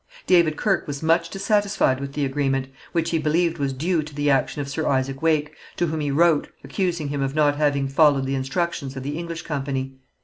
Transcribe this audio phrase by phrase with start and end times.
[0.25, 4.31] David Kirke was much dissatisfied with the agreement, which he believed was due to the
[4.31, 8.25] action of Sir Isaac Wake, to whom he wrote, accusing him of not having followed
[8.25, 9.97] the instructions of the English company.